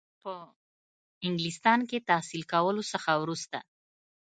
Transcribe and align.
په 0.21 0.33
انګلستان 1.25 1.79
کې 1.89 2.05
تحصیل 2.09 2.43
کولو 2.53 2.83
څخه 2.91 3.11
وروسته. 3.21 3.57